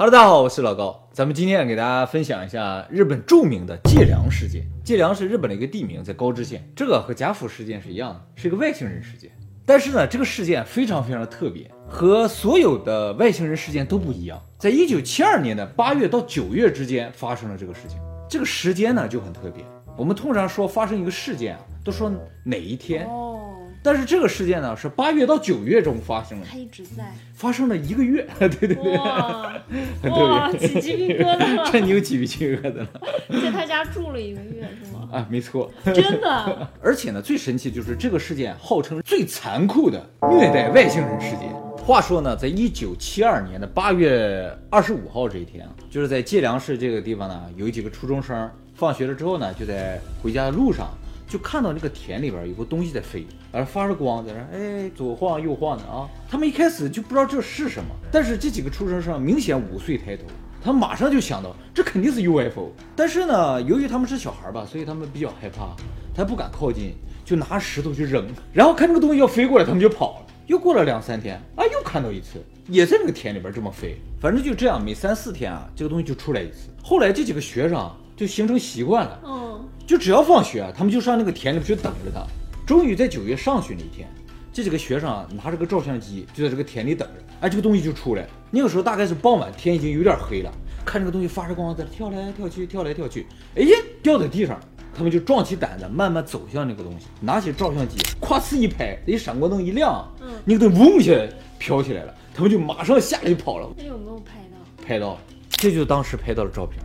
[0.00, 1.08] Hello，大家好，我是老高。
[1.10, 4.62] 咱们今天给大家分享一下日本著名的借粮事件。
[4.84, 6.64] 借粮是日本的一个地名，在高知县。
[6.76, 9.28] 这个和甲府事件是一样的，是一个外星人事件。
[9.66, 14.40] 但是呢，这个事件非常非常的特别，和所有的外星人事件都不一样。
[14.56, 17.98] 在一九七二年的八月到九月之间发生了这个事情，
[18.30, 19.64] 这个时间呢就很特别。
[19.96, 22.08] 我们通常说发生一个事件啊，都说
[22.44, 23.08] 哪一天。
[23.78, 27.12] 哦，但是这个事件呢，是八月到九月中发生的，他一直在。
[27.34, 28.26] 发生了一个月。
[28.38, 29.54] 对对对，哇
[30.02, 30.68] 很哇，特别。
[30.68, 31.70] 起鸡皮疙瘩了。
[31.70, 32.88] 这你有起皮鸡皮疙瘩了
[33.30, 35.08] 在他家住了一个月是吗？
[35.12, 35.26] 啊？
[35.30, 35.70] 没错。
[35.84, 36.68] 真的？
[36.82, 41.48] 而且呢，最神奇就是这个事件号称最残酷的虐待外星人事件。
[41.76, 50.88] 话说呢，在一九七二年的八月二十五号这一天啊，就是在借粮市这个地方呢，有几个初中生放学了之后呢，就在回家的路上，
[51.28, 56.08] 就看到这个田里边有个东西在飞，而发着光，在那哎左晃右晃的啊。
[56.28, 60.24] 他们一开始就不知道这是什么，但是这几个初中生明显五岁抬头，
[60.62, 62.72] 他马上就想到这肯定是 UFO。
[62.96, 65.76] 但是呢，由于他们是小孩吧，所以他们比较害怕，
[66.14, 70.26] 他不敢靠近，就拿石头去扔，然后看这个东西要飞过来，他们就跑了。
[70.46, 74.00] 又过了两三天，啊，又看到一次，也在那个田里边这么飞。
[74.18, 76.70] 反正就这样，每三四天啊，这个东西就出来一次。
[76.82, 79.47] 后来这几个学生就形成习惯了，嗯，
[79.88, 82.22] 就只要放学啊，他们就上那个田里边去等着他。
[82.66, 84.06] 终于在九月上旬那一天，
[84.52, 88.26] 这几个学生啊拿着个照相机就在这个田里等着，哎，这个东西就出来。
[88.50, 90.52] 那个时候大概是傍晚，天已经有点黑了，
[90.84, 93.70] 看这个东西发着光在那跳来跳去，跳来跳去，哎呀，
[94.02, 94.60] 掉在地上。
[94.94, 101.12] 他们就壮起胆子，慢慢走向那个东西，拿起照相机，咵呲一拍，一闪光灯一亮，嗯那个东西嗡一下
[101.56, 104.84] 飘起来了，他们就马上下来就跑了，那有没有拍到？
[104.84, 106.82] 拍到了，这就是当时拍到的照片。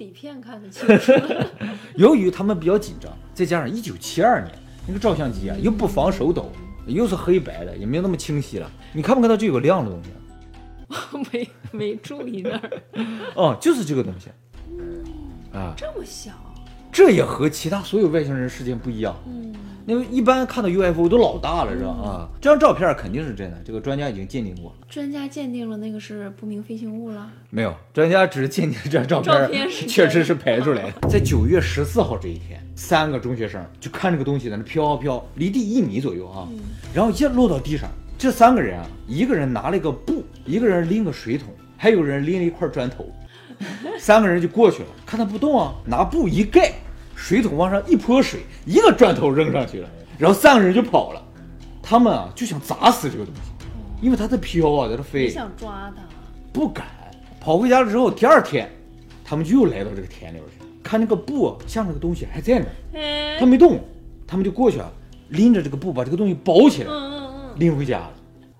[0.00, 1.12] 底片看得清楚。
[1.94, 4.50] 由于他们比较紧张，再加上一九七二年
[4.86, 6.50] 那个照相机啊又不防手抖，
[6.86, 8.70] 又是黑白的，也没有那么清晰了。
[8.94, 10.10] 你看没看到这有个亮的东西？
[11.12, 12.70] 我 没没注意那儿，
[13.36, 14.30] 哦，就是这个东西。
[15.52, 16.32] 啊，这么小。
[16.92, 19.16] 这也和其他所有外星人事件不一样。
[19.26, 19.54] 嗯，
[19.86, 21.90] 因为一般看到 UFO 都老大了，是吧？
[21.90, 24.74] 啊，这张照片肯定是真的，这个专家已经鉴定过。
[24.88, 27.30] 专家鉴定了那个是不明飞行物了。
[27.48, 31.08] 没有，专家只是鉴定这张照片，照片确实是拍出来的。
[31.08, 36.48] 在九月十四号这一天，三个中学生就看这个东西在那飘啊飘，离地一米左右啊，
[36.92, 37.88] 然后一落到地上。
[38.18, 41.48] 这三个人啊，一个人拿了一个布，一个人拎个水桶，
[41.78, 43.10] 还有人拎了一块砖头。
[43.98, 46.72] 三个人就过去了，看他不动啊，拿布一盖，
[47.14, 49.88] 水桶往上一泼水，一个砖头扔上去了，
[50.18, 51.22] 然后三个人就跑了。
[51.82, 53.40] 他们啊就想砸死这个东西，
[54.00, 55.28] 因为它在飘啊，在这你飞。
[55.28, 56.02] 想抓它？
[56.52, 56.86] 不敢。
[57.40, 58.70] 跑回家了之后，第二天，
[59.24, 63.80] 他们就又来到这个田里边去，看那个布啊像那个东西还在那儿，哎它没动，
[64.26, 64.90] 他们就过去啊，
[65.28, 66.92] 拎着这个布把这个东西包起来，
[67.56, 68.12] 拎回家了。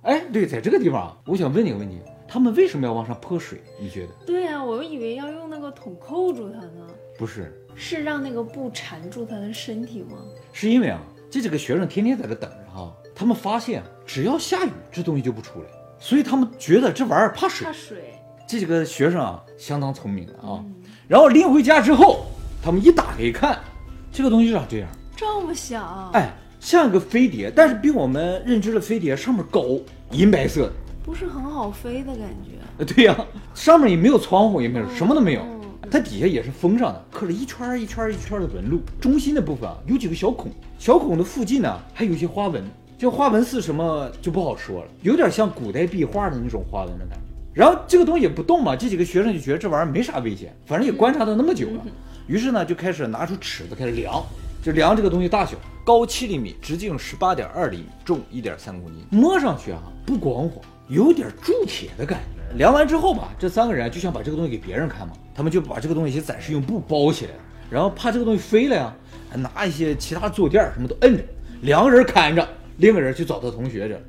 [0.02, 1.98] 哎，对，在这个地方啊，我想问你个问题，
[2.32, 3.60] 他们为什么要往上泼水？
[3.76, 4.12] 你觉得？
[4.24, 6.86] 对啊、我以为要用那个桶扣住它呢，
[7.18, 10.18] 不是，是让那个布缠住它的身体吗？
[10.52, 15.66] 是因为啊，这几个学生天天在这等着哈，他们发现啊只要下雨，这东西就不出来，
[15.98, 17.72] 所以他们觉得这玩意儿怕水怕。
[17.72, 18.14] 水。
[18.46, 20.64] 这几个学生啊，相当聪明的啊。
[21.08, 22.26] 然后拎回家之后，
[22.62, 23.58] 他们一打开一看，
[24.12, 26.10] 这个东西长这样，这么小？
[26.14, 29.64] 哎，像一个飞碟，但是比我们认知的飞碟上面高，
[30.12, 30.72] 银白色的。
[31.04, 32.58] 不是很好飞的感觉。
[32.78, 33.16] 呃，对呀、
[33.54, 38.80] 上面也没有窗户，也没有什么都没有嗯，它底下也是封上的，刻着一圈儿一圈儿一圈儿的纹路。
[39.00, 42.62] 中心的部分啊，有几个小孔，小孔的附近呢还有一些花纹。
[42.98, 47.24] 这花纹是什么就不好说了，有点像古代壁画的那种花纹的感觉。
[47.52, 51.84] 然后这个东西也不动嘛，这几个学生就觉得这玩意儿没啥危险，反正也观察到那么久了，
[52.28, 54.22] 于是呢就开始拿出尺子开始量，
[54.62, 60.60] 就量这个东西大小，高七厘米，直径十八点二厘米，重一点三公斤，摸上去啊不光滑，
[60.90, 62.58] 有点铸铁的感觉。
[62.58, 67.30] 量完之后吧，这三个人就想把这个东西给别人看嘛，他们就把这个东西先暂时用布包起来，
[67.70, 68.92] 然后怕这个东西飞了呀，
[69.30, 71.22] 还拿一些其他坐垫儿什么都摁着，
[71.62, 72.46] 两个人看着，
[72.78, 74.00] 另一个人去找他同学去了。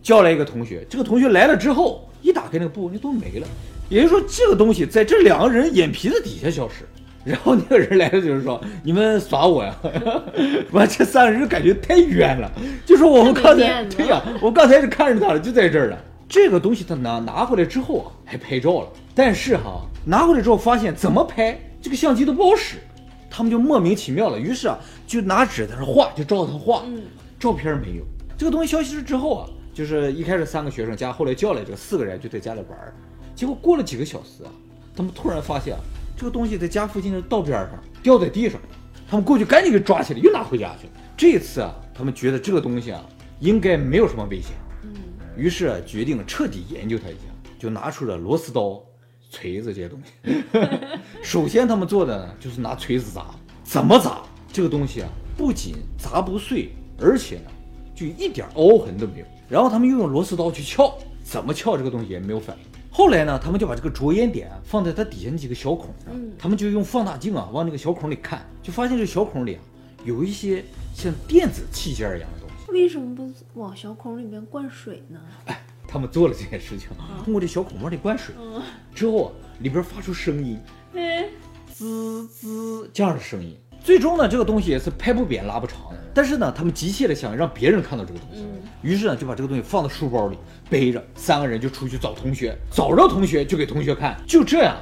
[0.00, 3.46] 叫来一个同学，这个同学来了之后，一打开那个布，那都没了。
[3.88, 6.84] 也就是说，这个东西在这两个人眼皮子底下消失。
[7.24, 9.76] 然后那个人来了，就是说你们耍我呀！
[10.72, 12.50] 完，这三个人就感觉太冤了，
[12.84, 15.98] 就说我们刚才对呀、 我刚才就看着他了，就在这儿了。
[16.32, 22.78] 这个东西他拿拿回来之后啊，还拍照了，但是哈，拿回来之后发现怎么拍这个相机都不好使，
[23.28, 24.40] 他们就莫名其妙了。
[24.40, 26.84] 于是啊，就拿纸在那画，就照着他画，
[27.38, 28.04] 照片没有。
[28.38, 32.78] 这个东西消失之后啊，就是一开始三个学生加后来叫来这四个人就在家里玩，
[33.34, 34.48] 结果过了几个小时啊，
[34.96, 35.80] 他们突然发现啊，
[36.16, 38.58] 这个东西在家附近的道边上掉在地上，
[39.06, 40.92] 他们过去赶紧给抓起来，又拿回家去了。
[41.14, 43.04] 这次啊，他们觉得这个东西啊，
[43.38, 44.52] 应该没有什么危险，
[45.36, 47.20] 于是啊决定彻底研究它一下，
[47.58, 48.82] 就拿出了螺丝刀、
[49.30, 50.44] 锤子这些东西。
[51.22, 56.70] 首先他们做的呢，就是拿锤子砸，怎么砸这个东西啊，不仅砸不碎，
[57.00, 57.50] 而且呢，
[57.94, 59.26] 就一点凹痕都没有。
[59.48, 62.64] 然后他们又用螺丝刀去撬，怎么撬这个东西也没有反应。
[62.90, 69.60] 后来呢，他们就把这个着眼点啊放在它底下那几个小孔上，他们就用放大镜啊往那个小孔里看，就发现这小孔里啊
[70.04, 70.62] 有一些
[70.94, 72.28] 像电子器件一样。
[72.72, 75.20] 为什么不往小孔里面灌水呢？
[75.44, 76.88] 哎，他们做了这件事情，
[77.22, 78.34] 通过这小孔往里灌水，
[78.94, 80.58] 之后啊里边发出声音，
[80.94, 81.28] 哎，
[81.70, 83.56] 滋滋这样的声音。
[83.84, 85.98] 最终呢，这个东西也是拍不扁拉不长的。
[86.14, 88.46] 但是呢，他们急切的想让别人看到这个东西，
[88.80, 90.38] 于是呢就把这个东西放到书包里
[90.70, 94.18] 背着，三个人就出去找同学，找着同学就给同学看。
[94.26, 94.76] 就这样，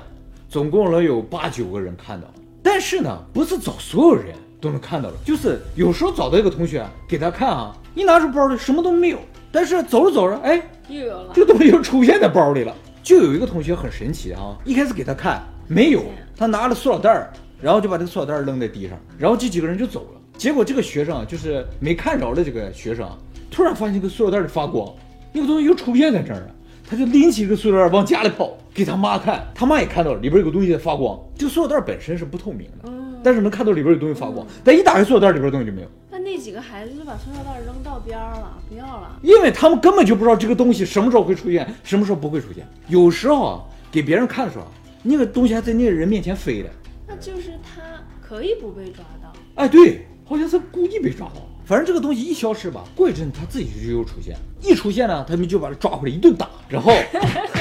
[0.49, 2.27] 总共能有八九个人看到。
[2.63, 9.19] 但是呢，不是找所有人都能看到了，就是有时候找到一个同学给他看啊，一拿出包里什么都没有。
[9.53, 11.33] 但是走着走着，哎，又有了。
[11.35, 12.75] 这个东西又出现在包里了。
[13.03, 16.05] 就有一个同学很神奇啊，一开始给他看没有，
[16.37, 20.21] 他拿了塑料袋儿，然后就把这个塑料袋儿扔在地上，然后这几个人就走了。
[20.37, 23.19] 结果这个学生啊，就是没看着的这个学生啊，
[23.51, 24.89] 突然发现这个塑料袋里发光，
[25.33, 26.51] 那个东西又出现在这儿了。
[26.89, 31.19] 他就拎起一个塑料袋往家里跑，给他妈看，他妈也看到了里边有个东西在发光。
[31.37, 32.91] 这个塑料袋本身是不透明的，
[33.23, 34.47] 但是能看到里边有东西发光。
[34.65, 39.19] 但一打开塑料袋，里边东西就没有，那那几个孩子就把塑料袋扔到边儿了，不要了。
[39.23, 42.67] 因为他们根本就不知道这个东西什么时候会出现，什么时候不会出现。
[42.89, 44.71] 有时候啊，给别人看的时候啊，
[45.03, 46.69] 那个东西还在那个人面前飞的。
[47.07, 47.83] 那就是他
[48.21, 49.33] 可以不被抓到。
[49.57, 51.43] 哎，对，好像是故意被抓到。
[51.65, 56.93] 反正这个东西一消失吧，过一阵他自己就又出现，一出现呢，他们就把它抓回来一顿打，然后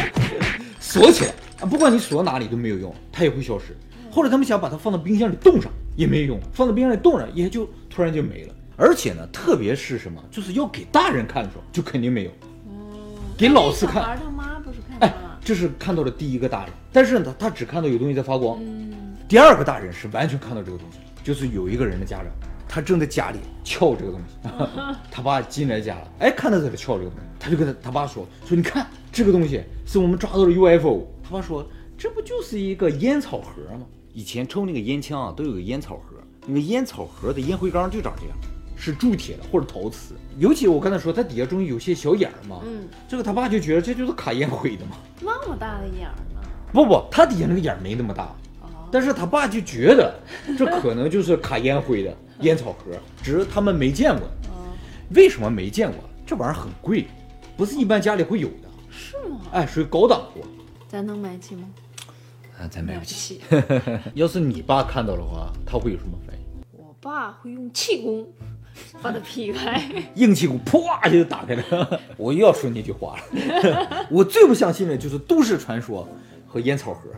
[0.79, 1.31] 锁起来
[1.61, 3.77] 啊，不管你锁哪里都没有用，它也会消失。
[4.11, 8.53] 后来他们想把它放到冰箱里冻上，也没用，放到冰箱里冻上也就突然就没了。
[8.75, 12.31] 而且呢，特别是什么，就是要给大人看的时候，就肯定没有。
[13.37, 18.57] 给老师看那小孩他妈不是看哎到了？，这是看到了第一个大人，但是呢，他他只看到有东西在发光。
[18.61, 22.27] 嗯，第二个大人是完全看到这个东西，就是有一个人的家长，
[22.67, 24.49] 他正在家里撬这个东西，
[25.11, 31.05] 他爸进来家了，哎，看他在这撬这个东西，他就跟他他爸说说，你看这个东西是我们抓到了 UFO。
[31.23, 31.65] 他爸说，
[31.97, 33.85] 这不就是一个烟草盒吗？
[34.13, 38.37] 以前抽那个烟枪啊，都有个烟草盒，那个烟草盒的烟灰缸就长这样，
[38.75, 40.15] 是铸铁的或者陶瓷。
[40.37, 44.97] 尤其我刚才说，它底下中间有些小眼儿嘛，嗯，这个他爸就觉得这就是卡烟灰的嘛。
[45.21, 46.41] 那么大的眼儿呢？
[46.71, 50.13] 不不，他底下那个眼儿没那么大，哦，但是他爸就觉得
[50.57, 52.91] 这可能就是卡烟灰的烟草盒，
[53.21, 54.27] 只是他们没见过。
[54.49, 54.69] 哦，
[55.15, 56.03] 为什么没见过？
[56.25, 57.07] 这玩意儿很贵，
[57.57, 58.69] 不是一般家里会有的。
[58.91, 59.41] 是吗？
[59.51, 60.41] 哎，属于高档货，
[60.87, 61.67] 咱能买起吗？
[62.59, 63.41] 啊，咱买买不不起。
[64.13, 66.41] 要是你爸看到的话，他会有什么反应？
[66.71, 68.27] 我爸会用气功
[69.01, 69.81] 把它劈开。
[70.15, 71.99] 硬气功啪就打开了。
[72.17, 76.05] 我又要说那句话了， 我最不相信的就是都市传说
[76.45, 77.09] 和烟草盒。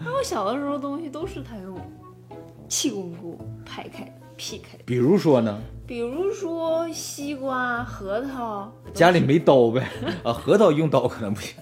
[0.00, 1.78] 那我小的时候东西都是他用
[2.68, 4.82] 气功给我拍开、劈开的。
[4.84, 9.88] 比如说呢，比如说西瓜、核桃，家里没刀呗，
[10.24, 11.54] 啊，核桃用刀可能不行。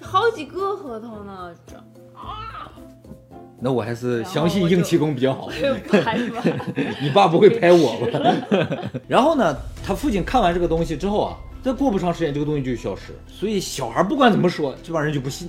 [0.00, 1.76] 好几个核桃呢，这
[3.64, 5.48] 那我还是相信硬气功比较好。
[7.00, 8.18] 你爸不会拍我吧？
[9.06, 9.56] 然后呢，
[9.86, 13.12] 他父亲看完这个东西之后啊，再过不长时间，这个东西就消失。
[13.28, 15.48] 所以小孩不管怎么说，这帮人就不信。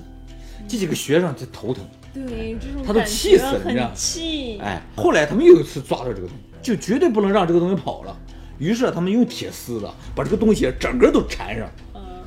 [0.68, 1.84] 这几个学生就头疼。
[2.14, 4.60] 对，这种他都气死了你知道很气。
[4.60, 8.16] 哎，后来他们又一次抓到这个东西，就绝对不能让这个东西跑了。
[8.60, 11.68] 于是他们用铁丝子把这个东西整个都缠上，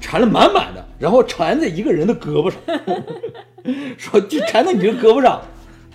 [0.01, 2.59] 缠了满满的，然后缠在一个人的胳膊上，
[3.97, 5.41] 说就缠在你这胳膊上，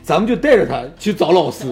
[0.03, 1.65] 咱们就带着他去找老师。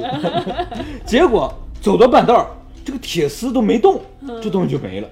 [1.05, 2.48] 结果走到半道儿，
[2.86, 4.01] 这个铁丝都没动，
[4.41, 5.09] 这东西就没了。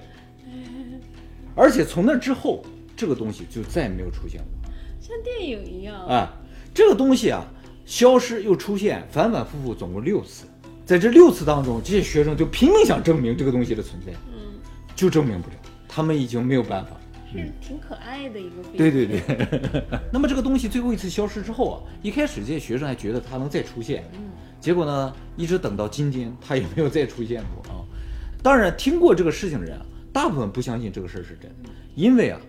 [1.54, 2.62] 而且从那之后，
[2.96, 4.70] 这个东西就再也没有出现过。
[5.00, 6.06] 像电影一样。
[6.06, 6.28] 哎，
[6.72, 7.44] 这个东西啊，
[7.84, 10.46] 消失又出现，反反复复，总共六次。
[10.86, 14.58] 在这六次当中，这些学生就拼命想证明这个东西的存在，嗯，
[14.94, 15.56] 就证明不了，
[15.88, 16.92] 他们已经没有办法。
[17.32, 18.76] 是挺可爱的一个病。
[18.76, 19.84] 对对对。
[20.12, 24.30] 那么这个东西最后一次消失之后啊，一开始这些学生还觉得它能再出现，嗯，
[24.60, 27.84] 结果呢，一直等到今天，它也没有再出现过啊。
[28.42, 32.40] 当然，听过这个事情的人啊，大部分不相信这个事儿是真的，因为啊，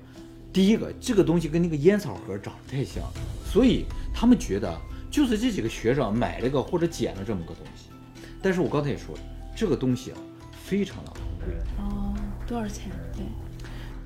[0.54, 3.14] 第一个，这个东西跟那个烟草盒长得太像了，
[3.46, 7.90] 所以他们觉得啊就是这几个学生买了个或者捡了这么个东西。
[8.42, 9.22] 但是我刚才也说了，
[9.56, 10.18] 这个东西啊，
[10.64, 11.56] 非常的昂贵。
[11.80, 12.16] 哦，
[12.48, 12.92] 多少钱？
[13.14, 13.26] 对，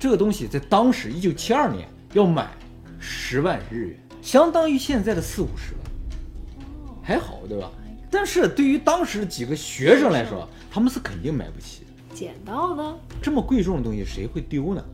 [0.04, 2.50] 这个东西在当时一九七二年要买
[2.98, 6.60] 十万日元，相当于现在的四五十万，
[7.02, 7.70] 还好对吧？
[8.10, 12.14] 但是对于当时几个学生来说，他们是肯定买不起的。
[12.14, 12.94] 捡到的。
[13.22, 14.84] 这么贵重的东西谁会丢呢？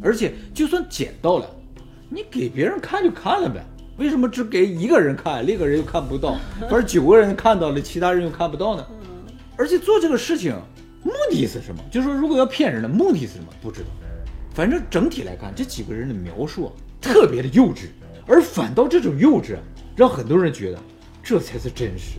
[0.00, 1.50] 而且就算捡到了，
[2.08, 3.60] 你给别人看就看了呗，
[3.98, 6.36] 为什么只给一个人看，另一个人又看不到，
[6.70, 8.86] 反正九个人看到了，其他人又看不到呢？
[9.56, 10.54] 而且做这个事情
[11.02, 11.82] 目的是什么？
[11.90, 13.46] 就是说，如果要骗人的目的是什么？
[13.60, 13.88] 不知道。
[14.52, 17.86] 反正整体来看，这几个人的描述啊，特别的幼稚，
[18.26, 19.62] 而反倒这种幼稚啊，
[19.96, 20.78] 让很多人觉得
[21.22, 22.18] 这才是真实。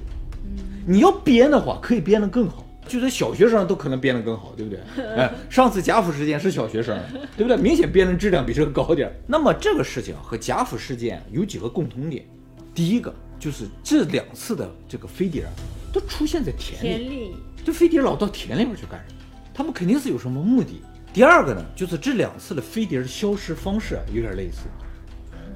[0.88, 5.06] 你要编的话，可以编得更好，就在小学生都可能编得更好，对不对？
[5.16, 6.98] 哎， 上次贾府事件是小学生，
[7.38, 7.58] 对不对？
[7.58, 9.14] 明显编的质量比这个高点儿。
[9.28, 12.26] 那么这个事情和贾府事件有几个共同点，
[12.74, 15.50] 第一个就是这两次的这个飞碟儿
[15.94, 19.22] 都出现在田里，田里这飞碟老到田里面去干什么？
[19.54, 20.82] 他们肯定是有什么目的。
[21.14, 24.62] 第二个呢，就是这两次的飞碟的消失方式啊，有点类似，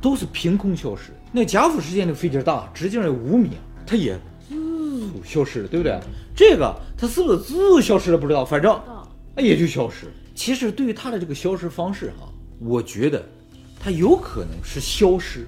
[0.01, 1.11] 都是凭空消失。
[1.31, 4.19] 那贾府事件那个飞碟大，直径有五米啊，它也
[4.49, 5.97] 滋消失了，对不对？
[6.35, 10.07] 这个它是不是滋消失了不知道，反正到那也就消失。
[10.33, 12.27] 其实对于它的这个消失方式哈、
[12.59, 13.25] 我觉得
[13.79, 15.47] 它有可能是消失，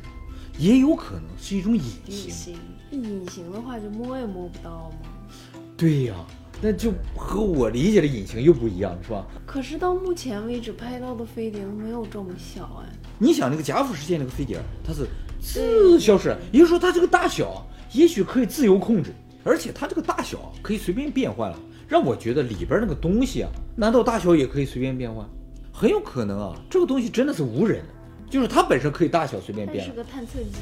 [0.58, 2.32] 也有可能是一种隐隐形。
[2.32, 2.58] 形，
[2.92, 5.60] 隐形的话就摸也摸不到嘛。
[5.76, 6.16] 对呀，
[6.62, 9.26] 那就和我理解的隐形又不一样，是吧？
[9.46, 12.90] 可是到目前为止拍到的飞碟都没有这么小哎。
[13.20, 15.08] 你想那个贾府事件那个飞碟，它是
[15.40, 17.62] 自消失，也就是说它这个大小啊
[17.94, 25.24] 也许可以自由控制，而且它这个大小啊可以随便变换了，让我觉得里边那个东西啊，难道大小也可以随便变换？
[25.72, 27.84] 很有可能啊，这个东西真的是无人，
[28.32, 30.58] 就是它本身可以大小随便变是个探测机，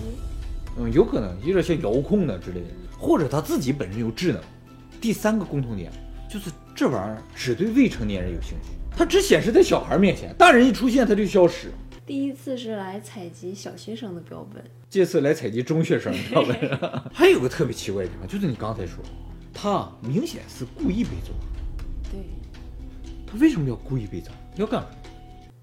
[0.77, 2.67] 嗯，有可能有点像遥控的之类的，
[2.99, 4.41] 或者它自己本身有智能。
[5.05, 5.91] 第三个共同点
[6.27, 11.69] 就是这玩意儿只对未成年人有兴趣，它只显示在小孩面前，大人一出现它就消失。
[12.07, 16.79] 第一次是来采集小学生的标本，这次来采集中学生，的标本？
[17.13, 18.95] 还有个特别奇怪的地方，就是你刚才说，
[19.53, 21.35] 他明显是故意被抓，
[22.11, 22.21] 对，
[23.27, 24.33] 他为什么要故意被抓？
[24.55, 24.87] 要干嘛？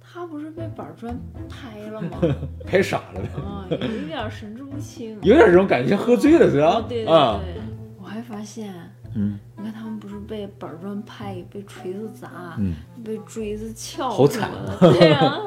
[0.00, 1.18] 他不是被板砖
[1.48, 2.20] 拍了吗？
[2.64, 5.18] 拍傻了呗，啊，有一点神志不清。
[5.22, 6.64] 有点这种感觉，像喝醉了似的。
[6.64, 7.60] 哦，对对啊，对，
[8.00, 8.72] 我还发现，
[9.14, 14.76] 嗯，你看他们不是被板砖拍，被锤子砸，嗯被锥子撬，好惨啊！
[14.80, 15.40] 对啊，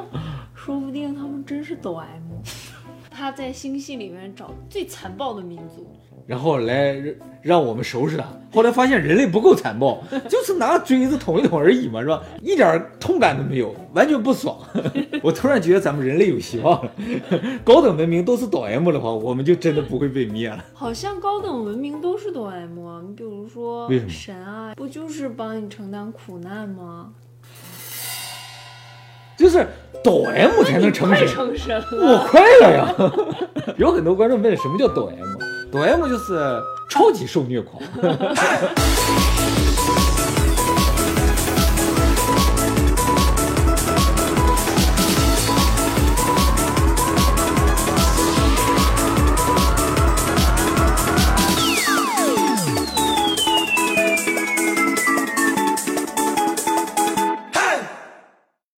[0.54, 2.22] 说不定他们真是抖 M。
[3.10, 5.90] 他在星系里面找最残暴的民族，
[6.26, 8.24] 然后来让让我们收拾他。
[8.52, 12.22] 后来发现人类不够残暴， 就是拿锥子捅一捅而已嘛，是吧？
[12.42, 14.56] 一点痛感都没有，完全不爽。
[15.22, 16.90] 我突然觉得咱们人类有希望了。
[17.64, 20.64] 高等文明都是抖 M 的话，我们就真的不会被灭了。
[20.72, 23.02] 好像高等文明都是抖 M 啊。
[23.06, 27.12] 你比如说神啊，不就是帮你承担苦难吗？
[29.36, 29.66] 就是
[30.02, 32.26] 抖 M 才能成神，快成神我。
[32.26, 32.94] 快了呀！
[33.76, 35.36] 有很多观众问什么叫抖 M，
[35.70, 37.82] 抖 M 就是超级受虐狂。